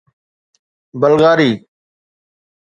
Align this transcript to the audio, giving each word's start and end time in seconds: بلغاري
بلغاري 1.01 1.51